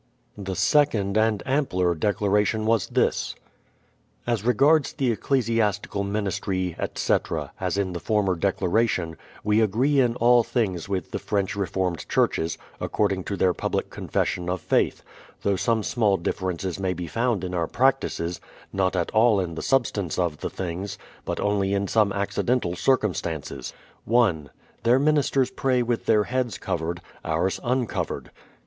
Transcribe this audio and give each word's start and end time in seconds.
The 0.35 0.55
second 0.55 1.15
and 1.15 1.43
ampler 1.45 1.93
declaration 1.93 2.65
was 2.65 2.87
this: 2.87 3.35
As 4.25 4.43
regards 4.43 4.93
the 4.93 5.11
Ecclesiastical 5.11 6.03
ministry, 6.03 6.75
etc., 6.79 7.51
as 7.59 7.77
in 7.77 7.93
the 7.93 7.99
former 7.99 8.33
'declaration, 8.33 9.15
we 9.43 9.61
agree 9.61 9.99
in 9.99 10.15
all 10.15 10.41
things 10.41 10.89
with 10.89 11.11
the 11.11 11.19
French 11.19 11.55
Reformed 11.55 12.09
Churches, 12.09 12.57
according 12.79 13.25
to 13.25 13.37
their 13.37 13.53
public 13.53 13.91
Confession 13.91 14.49
of 14.49 14.59
Faith; 14.59 15.03
though 15.43 15.55
some 15.55 15.83
small 15.83 16.17
differences 16.17 16.79
may 16.79 16.93
be 16.93 17.05
found 17.05 17.43
in 17.43 17.53
our 17.53 17.67
practices,— 17.67 18.41
not 18.73 18.95
at 18.95 19.11
all 19.11 19.39
in 19.39 19.53
the 19.53 19.61
substance 19.61 20.17
of 20.17 20.39
the 20.39 20.49
things, 20.49 20.97
but 21.25 21.39
only 21.39 21.75
in 21.75 21.87
some 21.87 22.11
accidental 22.11 22.75
circum 22.75 23.13
stances. 23.13 23.71
1. 24.05 24.49
Their 24.81 24.97
ministers 24.97 25.51
pray 25.51 25.83
with 25.83 26.07
their 26.07 26.23
heads 26.23 26.57
covered; 26.57 27.01
ours 27.23 27.59
uncovered. 27.63 28.31